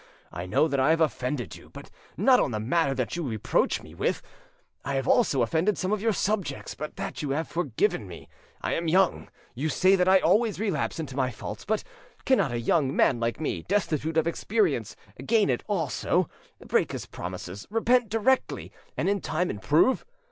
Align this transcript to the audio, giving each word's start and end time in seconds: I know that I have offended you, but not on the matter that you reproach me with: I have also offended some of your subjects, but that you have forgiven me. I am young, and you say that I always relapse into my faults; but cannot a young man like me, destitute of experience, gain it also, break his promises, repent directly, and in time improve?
I 0.33 0.47
know 0.47 0.67
that 0.67 0.79
I 0.79 0.89
have 0.89 0.99
offended 0.99 1.55
you, 1.55 1.69
but 1.69 1.91
not 2.17 2.39
on 2.39 2.49
the 2.49 2.59
matter 2.59 2.95
that 2.95 3.15
you 3.15 3.21
reproach 3.21 3.83
me 3.83 3.93
with: 3.93 4.23
I 4.83 4.95
have 4.95 5.07
also 5.07 5.43
offended 5.43 5.77
some 5.77 5.91
of 5.91 6.01
your 6.01 6.11
subjects, 6.11 6.73
but 6.73 6.95
that 6.95 7.21
you 7.21 7.29
have 7.37 7.47
forgiven 7.47 8.07
me. 8.07 8.27
I 8.63 8.73
am 8.73 8.87
young, 8.87 9.15
and 9.15 9.29
you 9.53 9.69
say 9.69 9.95
that 9.95 10.07
I 10.09 10.17
always 10.17 10.59
relapse 10.59 10.99
into 10.99 11.15
my 11.15 11.29
faults; 11.29 11.65
but 11.65 11.83
cannot 12.25 12.51
a 12.51 12.59
young 12.59 12.95
man 12.95 13.19
like 13.19 13.39
me, 13.39 13.61
destitute 13.61 14.17
of 14.17 14.25
experience, 14.25 14.95
gain 15.23 15.51
it 15.51 15.63
also, 15.67 16.27
break 16.65 16.93
his 16.93 17.05
promises, 17.05 17.67
repent 17.69 18.09
directly, 18.09 18.71
and 18.97 19.07
in 19.07 19.21
time 19.21 19.51
improve? 19.51 20.03